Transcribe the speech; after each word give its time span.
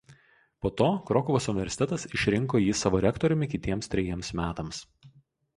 Po 0.65 0.69
to 0.79 0.87
Krokuvos 1.09 1.49
universitetas 1.53 2.05
išrinko 2.19 2.63
jį 2.63 2.73
savo 2.81 3.03
rektoriumi 3.09 3.51
kitiems 3.55 3.93
trejiems 3.95 4.37
metams. 4.41 4.83